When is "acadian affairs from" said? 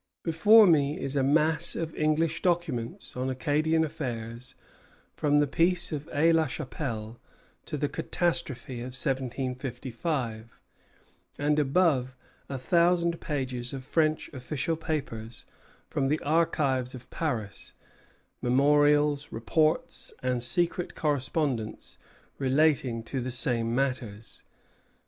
3.29-5.37